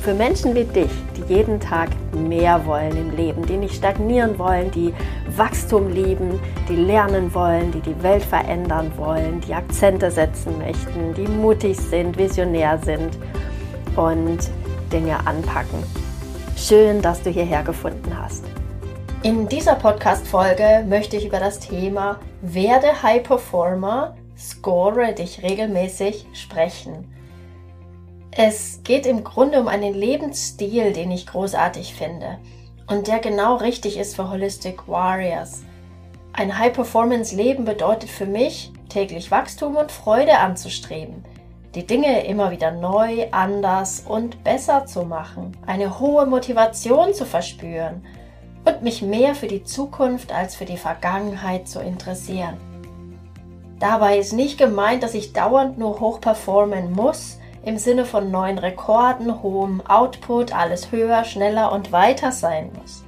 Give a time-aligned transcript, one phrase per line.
[0.00, 4.70] für Menschen wie dich, die jeden Tag mehr wollen im Leben, die nicht stagnieren wollen,
[4.70, 4.94] die
[5.36, 11.28] Wachstum lieben, die lernen wollen, die die Welt verändern wollen, die Akzente setzen möchten, die
[11.28, 13.18] mutig sind, visionär sind
[13.96, 14.38] und
[14.90, 15.84] Dinge anpacken.
[16.56, 18.44] Schön, dass du hierher gefunden hast.
[19.22, 27.19] In dieser Podcast-Folge möchte ich über das Thema Werde High Performer, score dich regelmäßig sprechen.
[28.32, 32.38] Es geht im Grunde um einen Lebensstil, den ich großartig finde
[32.86, 35.62] und der genau richtig ist für Holistic Warriors.
[36.32, 41.24] Ein High-Performance-Leben bedeutet für mich, täglich Wachstum und Freude anzustreben,
[41.74, 48.04] die Dinge immer wieder neu, anders und besser zu machen, eine hohe Motivation zu verspüren
[48.64, 52.56] und mich mehr für die Zukunft als für die Vergangenheit zu interessieren.
[53.80, 58.58] Dabei ist nicht gemeint, dass ich dauernd nur hoch performen muss, im Sinne von neuen
[58.58, 63.04] Rekorden, hohem Output, alles höher, schneller und weiter sein muss.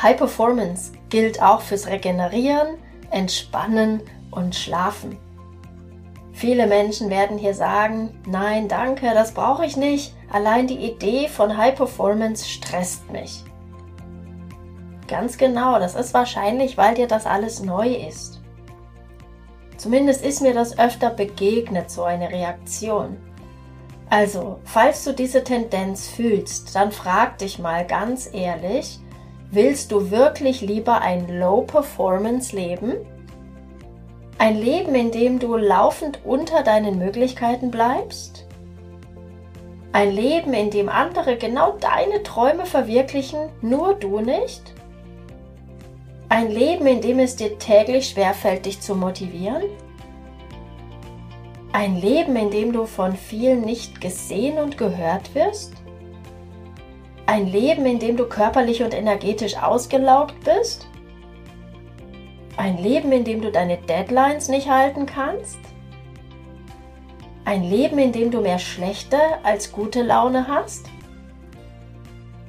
[0.00, 2.78] High Performance gilt auch fürs Regenerieren,
[3.10, 5.16] Entspannen und Schlafen.
[6.32, 10.14] Viele Menschen werden hier sagen, nein, danke, das brauche ich nicht.
[10.30, 13.42] Allein die Idee von High Performance stresst mich.
[15.08, 18.37] Ganz genau, das ist wahrscheinlich, weil dir das alles neu ist.
[19.78, 23.16] Zumindest ist mir das öfter begegnet, so eine Reaktion.
[24.10, 28.98] Also, falls du diese Tendenz fühlst, dann frag dich mal ganz ehrlich,
[29.50, 32.96] willst du wirklich lieber ein Low-Performance-Leben?
[34.38, 38.46] Ein Leben, in dem du laufend unter deinen Möglichkeiten bleibst?
[39.92, 44.74] Ein Leben, in dem andere genau deine Träume verwirklichen, nur du nicht?
[46.30, 49.62] Ein Leben, in dem es dir täglich schwerfällt, dich zu motivieren?
[51.72, 55.72] Ein Leben, in dem du von vielen nicht gesehen und gehört wirst?
[57.24, 60.86] Ein Leben, in dem du körperlich und energetisch ausgelaugt bist?
[62.58, 65.58] Ein Leben, in dem du deine Deadlines nicht halten kannst?
[67.46, 70.90] Ein Leben, in dem du mehr schlechte als gute Laune hast?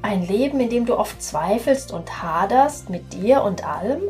[0.02, 4.02] Ein Leben, in dem du oft zweifelst und haderst mit dir und allem?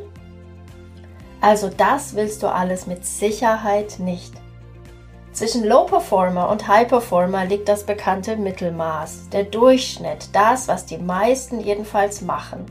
[1.42, 4.34] Also das willst du alles mit Sicherheit nicht.
[5.32, 10.98] Zwischen Low Performer und High Performer liegt das bekannte Mittelmaß, der Durchschnitt, das, was die
[10.98, 12.66] meisten jedenfalls machen.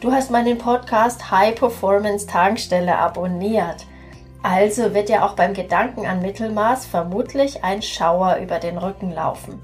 [0.00, 3.86] Du hast meinen Podcast High Performance Tankstelle abonniert,
[4.42, 9.60] also wird dir auch beim Gedanken an Mittelmaß vermutlich ein Schauer über den Rücken laufen.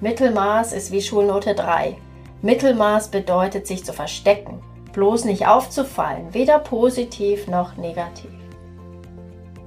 [0.00, 1.96] Mittelmaß ist wie Schulnote 3.
[2.42, 8.30] Mittelmaß bedeutet sich zu verstecken, bloß nicht aufzufallen, weder positiv noch negativ.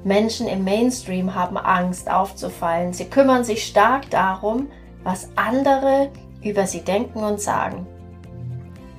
[0.05, 2.93] Menschen im Mainstream haben Angst aufzufallen.
[2.93, 4.69] Sie kümmern sich stark darum,
[5.03, 6.09] was andere
[6.41, 7.85] über sie denken und sagen.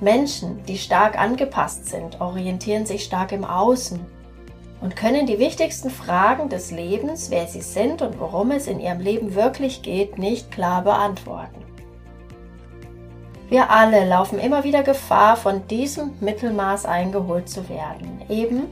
[0.01, 4.05] Menschen, die stark angepasst sind, orientieren sich stark im Außen
[4.83, 8.99] und können die wichtigsten Fragen des Lebens, wer sie sind und worum es in ihrem
[8.99, 11.63] Leben wirklich geht, nicht klar beantworten.
[13.47, 18.63] Wir alle laufen immer wieder Gefahr, von diesem Mittelmaß eingeholt zu werden, eben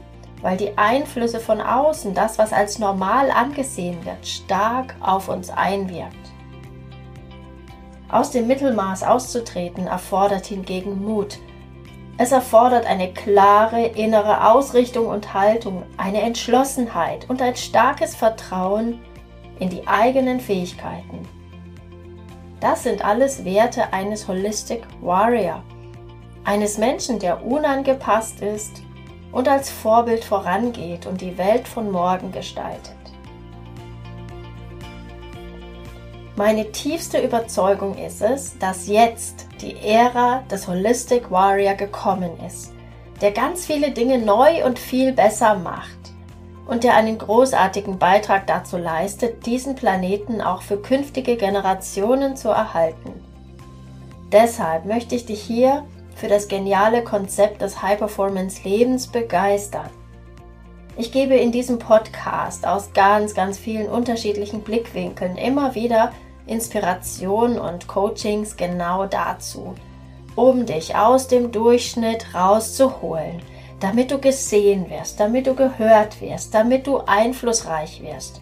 [0.42, 6.12] weil die Einflüsse von außen, das was als normal angesehen wird, stark auf uns einwirkt.
[8.10, 11.38] Aus dem Mittelmaß auszutreten erfordert hingegen Mut,
[12.18, 19.00] es erfordert eine klare innere Ausrichtung und Haltung, eine Entschlossenheit und ein starkes Vertrauen
[19.58, 21.26] in die eigenen Fähigkeiten.
[22.60, 25.62] Das sind alles Werte eines Holistic Warrior,
[26.44, 28.82] eines Menschen, der unangepasst ist
[29.32, 33.01] und als Vorbild vorangeht und die Welt von morgen gestaltet.
[36.34, 42.72] Meine tiefste Überzeugung ist es, dass jetzt die Ära des Holistic Warrior gekommen ist,
[43.20, 45.98] der ganz viele Dinge neu und viel besser macht
[46.66, 53.12] und der einen großartigen Beitrag dazu leistet, diesen Planeten auch für künftige Generationen zu erhalten.
[54.32, 55.84] Deshalb möchte ich dich hier
[56.14, 59.90] für das geniale Konzept des High Performance Lebens begeistern.
[60.96, 66.12] Ich gebe in diesem Podcast aus ganz, ganz vielen unterschiedlichen Blickwinkeln immer wieder
[66.46, 69.74] Inspiration und Coachings genau dazu.
[70.34, 73.42] um dich aus dem Durchschnitt rauszuholen,
[73.80, 78.40] damit du gesehen wirst, damit du gehört wirst, damit du einflussreich wirst,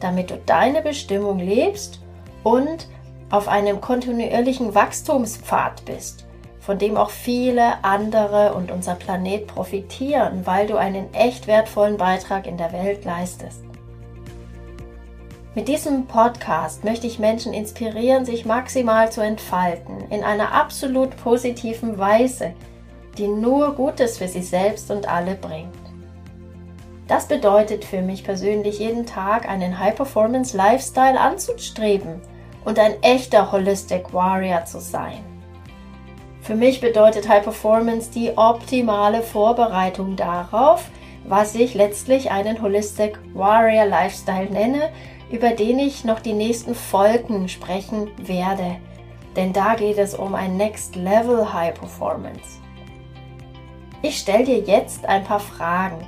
[0.00, 2.00] damit du deine Bestimmung lebst
[2.42, 2.88] und
[3.30, 6.23] auf einem kontinuierlichen Wachstumspfad bist,
[6.64, 12.46] von dem auch viele andere und unser Planet profitieren, weil du einen echt wertvollen Beitrag
[12.46, 13.62] in der Welt leistest.
[15.54, 21.98] Mit diesem Podcast möchte ich Menschen inspirieren, sich maximal zu entfalten, in einer absolut positiven
[21.98, 22.54] Weise,
[23.18, 25.74] die nur Gutes für sie selbst und alle bringt.
[27.06, 32.22] Das bedeutet für mich persönlich jeden Tag einen High-Performance-Lifestyle anzustreben
[32.64, 35.33] und ein echter Holistic Warrior zu sein.
[36.44, 40.90] Für mich bedeutet High Performance die optimale Vorbereitung darauf,
[41.26, 44.90] was ich letztlich einen Holistic Warrior Lifestyle nenne,
[45.30, 48.76] über den ich noch die nächsten Folgen sprechen werde.
[49.36, 52.60] Denn da geht es um ein Next Level High Performance.
[54.02, 56.06] Ich stelle dir jetzt ein paar Fragen,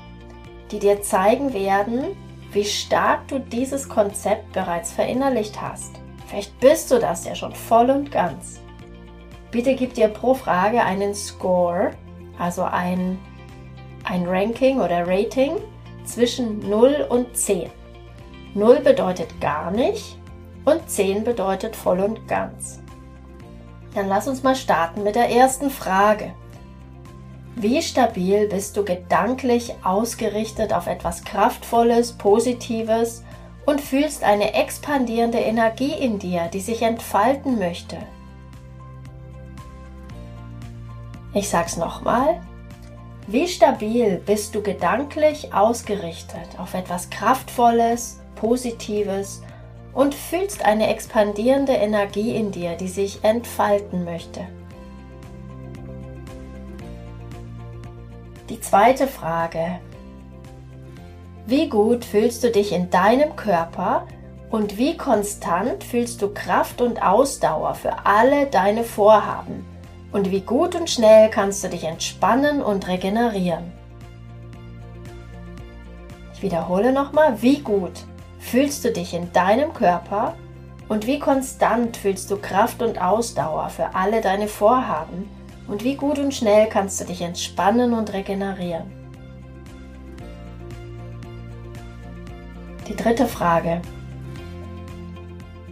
[0.70, 2.14] die dir zeigen werden,
[2.52, 5.98] wie stark du dieses Konzept bereits verinnerlicht hast.
[6.26, 8.60] Vielleicht bist du das ja schon voll und ganz.
[9.56, 11.92] Bitte gib dir pro Frage einen Score,
[12.38, 13.18] also ein,
[14.04, 15.56] ein Ranking oder Rating
[16.04, 17.70] zwischen 0 und 10.
[18.52, 20.18] 0 bedeutet gar nicht
[20.66, 22.82] und 10 bedeutet voll und ganz.
[23.94, 26.34] Dann lass uns mal starten mit der ersten Frage.
[27.54, 33.24] Wie stabil bist du gedanklich ausgerichtet auf etwas Kraftvolles, Positives
[33.64, 37.96] und fühlst eine expandierende Energie in dir, die sich entfalten möchte?
[41.36, 42.40] Ich sag's nochmal.
[43.26, 49.42] Wie stabil bist du gedanklich ausgerichtet auf etwas Kraftvolles, Positives
[49.92, 54.48] und fühlst eine expandierende Energie in dir, die sich entfalten möchte.
[58.48, 59.80] Die zweite Frage.
[61.44, 64.06] Wie gut fühlst du dich in deinem Körper
[64.48, 69.75] und wie konstant fühlst du Kraft und Ausdauer für alle deine Vorhaben?
[70.12, 73.72] Und wie gut und schnell kannst du dich entspannen und regenerieren?
[76.34, 78.04] Ich wiederhole nochmal, wie gut
[78.38, 80.34] fühlst du dich in deinem Körper
[80.88, 85.28] und wie konstant fühlst du Kraft und Ausdauer für alle deine Vorhaben
[85.66, 88.92] und wie gut und schnell kannst du dich entspannen und regenerieren.
[92.88, 93.82] Die dritte Frage.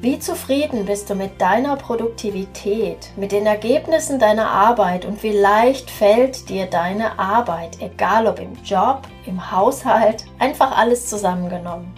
[0.05, 5.91] Wie zufrieden bist du mit deiner Produktivität, mit den Ergebnissen deiner Arbeit und wie leicht
[5.91, 11.91] fällt dir deine Arbeit, egal ob im Job, im Haushalt, einfach alles zusammengenommen?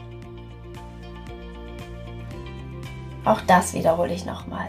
[3.25, 4.69] Auch das wiederhole ich nochmal.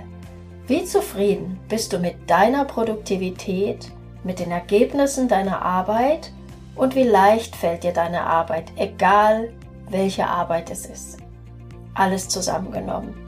[0.65, 3.91] Wie zufrieden bist du mit deiner Produktivität,
[4.23, 6.31] mit den Ergebnissen deiner Arbeit
[6.75, 9.53] und wie leicht fällt dir deine Arbeit, egal
[9.91, 11.19] welche Arbeit es ist?
[11.93, 13.26] Alles zusammengenommen.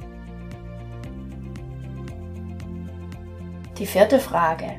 [3.79, 4.73] Die vierte Frage.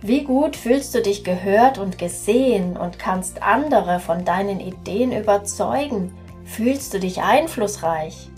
[0.00, 6.14] Wie gut fühlst du dich gehört und gesehen und kannst andere von deinen Ideen überzeugen?
[6.44, 8.30] Fühlst du dich einflussreich?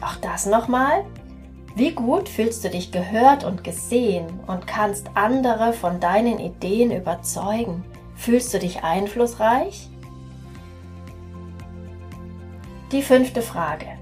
[0.00, 1.04] Auch das nochmal.
[1.76, 7.84] Wie gut fühlst du dich gehört und gesehen und kannst andere von deinen Ideen überzeugen?
[8.16, 9.88] Fühlst du dich einflussreich?
[12.90, 14.01] Die fünfte Frage.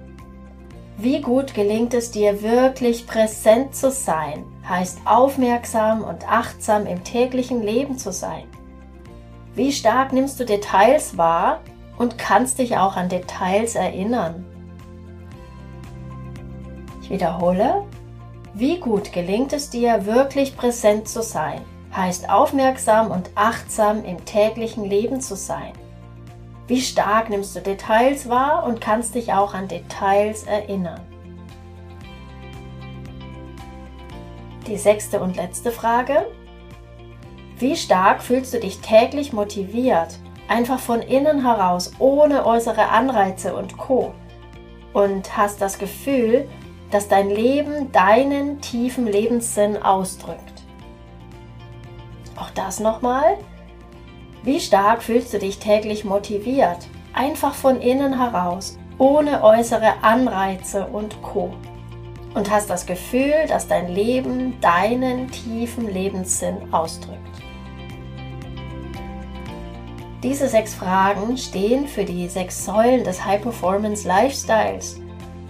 [1.02, 7.62] Wie gut gelingt es dir wirklich präsent zu sein, heißt aufmerksam und achtsam im täglichen
[7.62, 8.44] Leben zu sein?
[9.54, 11.60] Wie stark nimmst du Details wahr
[11.96, 14.44] und kannst dich auch an Details erinnern?
[17.00, 17.82] Ich wiederhole,
[18.52, 21.62] wie gut gelingt es dir wirklich präsent zu sein,
[21.96, 25.72] heißt aufmerksam und achtsam im täglichen Leben zu sein?
[26.70, 31.00] Wie stark nimmst du Details wahr und kannst dich auch an Details erinnern?
[34.68, 36.28] Die sechste und letzte Frage.
[37.58, 43.76] Wie stark fühlst du dich täglich motiviert, einfach von innen heraus, ohne äußere Anreize und
[43.76, 44.14] Co.
[44.92, 46.48] Und hast das Gefühl,
[46.92, 50.62] dass dein Leben deinen tiefen Lebenssinn ausdrückt?
[52.36, 53.38] Auch das nochmal.
[54.42, 61.20] Wie stark fühlst du dich täglich motiviert, einfach von innen heraus, ohne äußere Anreize und
[61.20, 61.52] Co.
[62.34, 67.18] Und hast das Gefühl, dass dein Leben deinen tiefen Lebenssinn ausdrückt.
[70.22, 75.00] Diese sechs Fragen stehen für die sechs Säulen des High Performance Lifestyles.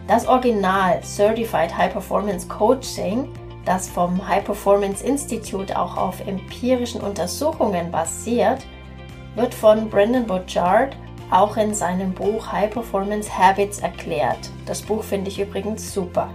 [0.09, 3.29] Das Original Certified High Performance Coaching
[3.65, 8.65] das vom High Performance Institute auch auf empirischen Untersuchungen basiert,
[9.37, 10.97] wird von Brandon Butchard
[11.31, 14.51] auch in seinem Buch High Performance Habits erklärt.
[14.67, 16.29] Das Buch finde ich übrigens super.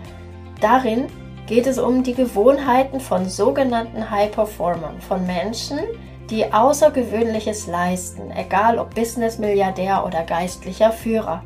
[0.61, 1.07] Darin
[1.47, 5.79] geht es um die Gewohnheiten von sogenannten High Performern, von Menschen,
[6.29, 11.43] die Außergewöhnliches leisten, egal ob Business-Milliardär oder geistlicher Führer.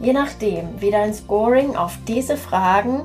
[0.00, 3.02] Je nachdem, wie dein Scoring auf diese Fragen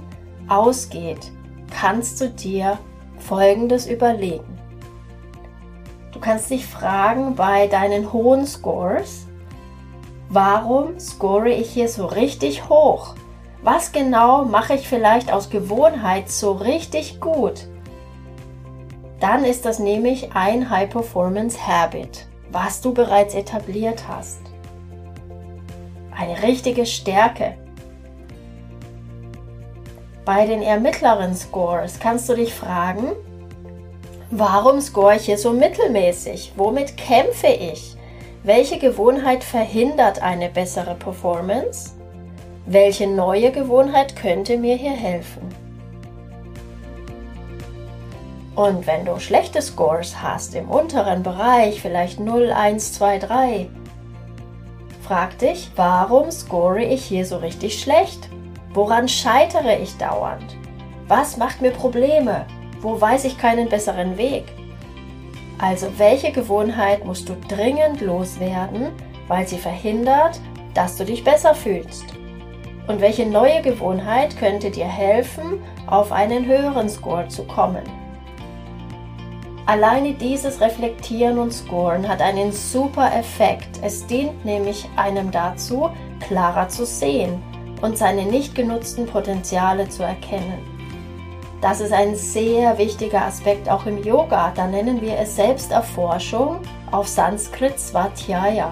[0.48, 1.32] ausgeht,
[1.78, 2.78] kannst du dir
[3.18, 4.55] Folgendes überlegen.
[6.16, 9.28] Du kannst dich fragen bei deinen hohen Scores,
[10.30, 13.16] warum score ich hier so richtig hoch?
[13.62, 17.68] Was genau mache ich vielleicht aus Gewohnheit so richtig gut?
[19.20, 24.40] Dann ist das nämlich ein High Performance Habit, was du bereits etabliert hast.
[26.18, 27.58] Eine richtige Stärke.
[30.24, 33.12] Bei den eher mittleren Scores kannst du dich fragen,
[34.40, 36.54] warum score ich hier so mittelmäßig?
[36.56, 37.96] Womit kämpfe ich?
[38.44, 41.92] Welche Gewohnheit verhindert eine bessere Performance?
[42.66, 45.44] Welche neue Gewohnheit könnte mir hier helfen?
[48.56, 53.70] Und wenn du schlechte Scores hast im unteren Bereich, vielleicht 0, 1, 2, 3,
[55.02, 58.30] frag dich, warum score ich hier so richtig schlecht?
[58.74, 60.56] Woran scheitere ich dauernd?
[61.08, 62.46] Was macht mir Probleme?
[62.86, 64.44] Wo weiß ich keinen besseren Weg?
[65.58, 68.92] Also welche Gewohnheit musst du dringend loswerden,
[69.28, 70.40] weil sie verhindert,
[70.76, 72.06] dass du dich besser fühlst?
[72.86, 77.82] Und welche neue Gewohnheit könnte dir helfen, auf einen höheren Score zu kommen?
[79.66, 83.80] Alleine dieses Reflektieren und Scoren hat einen super Effekt.
[83.82, 85.90] Es dient nämlich einem dazu,
[86.20, 87.42] klarer zu sehen
[87.82, 90.75] und seine nicht genutzten Potenziale zu erkennen.
[91.66, 94.54] Das ist ein sehr wichtiger Aspekt auch im Yoga.
[94.54, 96.60] Da nennen wir es Selbsterforschung
[96.92, 98.70] auf Sanskrit Svathyaya.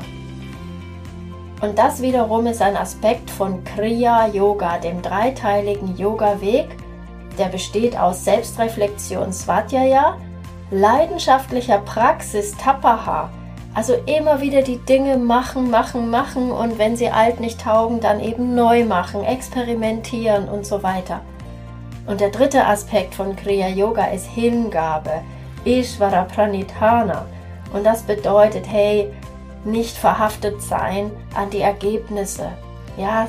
[1.59, 6.67] Und das wiederum ist ein Aspekt von Kriya Yoga, dem dreiteiligen Yoga-Weg,
[7.39, 10.19] der besteht aus Selbstreflexion Svatjaya,
[10.69, 13.31] leidenschaftlicher Praxis Tapaha,
[13.73, 18.19] also immer wieder die Dinge machen, machen, machen und wenn sie alt nicht taugen, dann
[18.19, 21.21] eben neu machen, experimentieren und so weiter.
[22.05, 25.21] Und der dritte Aspekt von Kriya Yoga ist Hingabe,
[25.63, 27.25] Ishvara Pranithana.
[27.73, 29.11] Und das bedeutet, hey,
[29.65, 32.49] nicht verhaftet sein an die Ergebnisse,
[32.97, 33.27] ja,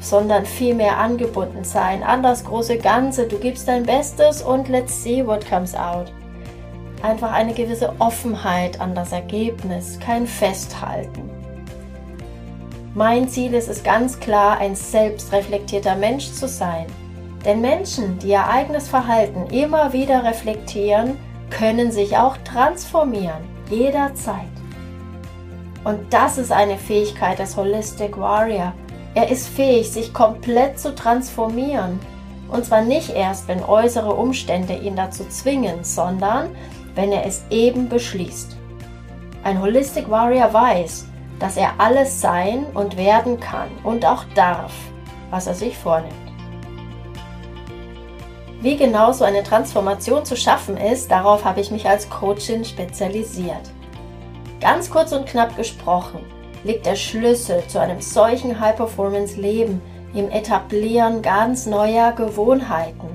[0.00, 3.26] sondern vielmehr angebunden sein an das große Ganze.
[3.26, 6.12] Du gibst dein Bestes und let's see what comes out.
[7.02, 11.30] Einfach eine gewisse Offenheit an das Ergebnis, kein Festhalten.
[12.94, 16.86] Mein Ziel ist es ganz klar, ein selbstreflektierter Mensch zu sein.
[17.48, 21.16] Denn Menschen, die ihr eigenes Verhalten immer wieder reflektieren,
[21.48, 24.50] können sich auch transformieren, jederzeit.
[25.82, 28.74] Und das ist eine Fähigkeit des Holistic Warrior.
[29.14, 31.98] Er ist fähig, sich komplett zu transformieren.
[32.50, 36.50] Und zwar nicht erst, wenn äußere Umstände ihn dazu zwingen, sondern
[36.94, 38.58] wenn er es eben beschließt.
[39.42, 41.06] Ein Holistic Warrior weiß,
[41.38, 44.74] dass er alles sein und werden kann und auch darf,
[45.30, 46.27] was er sich vornimmt.
[48.60, 53.70] Wie genau so eine Transformation zu schaffen ist, darauf habe ich mich als Coachin spezialisiert.
[54.60, 56.18] Ganz kurz und knapp gesprochen
[56.64, 59.80] liegt der Schlüssel zu einem solchen High-Performance-Leben
[60.12, 63.08] im Etablieren ganz neuer Gewohnheiten.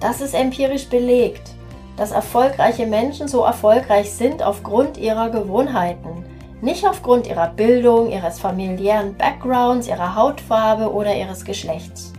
[0.00, 1.50] Das ist empirisch belegt,
[1.98, 6.24] dass erfolgreiche Menschen so erfolgreich sind aufgrund ihrer Gewohnheiten,
[6.62, 12.14] nicht aufgrund ihrer Bildung, ihres familiären Backgrounds, ihrer Hautfarbe oder ihres Geschlechts.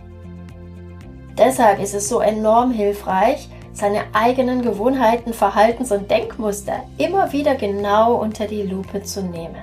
[1.40, 8.16] Deshalb ist es so enorm hilfreich, seine eigenen Gewohnheiten, Verhaltens- und Denkmuster immer wieder genau
[8.16, 9.56] unter die Lupe zu nehmen.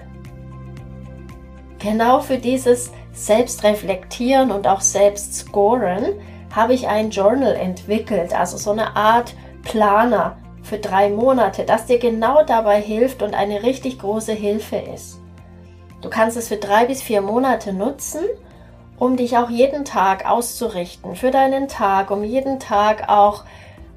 [1.78, 6.14] Genau für dieses Selbstreflektieren und auch Selbstscoren
[6.56, 12.00] habe ich ein Journal entwickelt, also so eine Art Planer für drei Monate, das dir
[12.00, 15.20] genau dabei hilft und eine richtig große Hilfe ist.
[16.02, 18.22] Du kannst es für drei bis vier Monate nutzen,
[18.98, 23.44] um dich auch jeden Tag auszurichten, für deinen Tag, um jeden Tag auch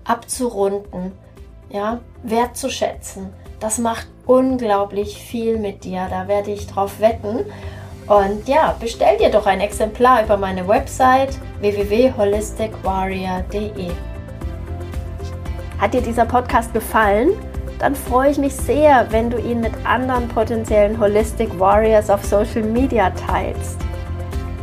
[0.05, 1.13] abzurunden,
[1.71, 3.33] ja, wertzuschätzen.
[3.61, 6.07] Das macht unglaublich viel mit dir.
[6.11, 7.47] Da werde ich drauf wetten.
[8.07, 13.91] Und ja, bestell dir doch ein Exemplar über meine Website www.holisticwarrior.de.
[15.79, 17.31] Hat dir dieser Podcast gefallen?
[17.79, 22.63] Dann freue ich mich sehr, wenn du ihn mit anderen potenziellen Holistic Warriors auf Social
[22.63, 23.79] Media teilst.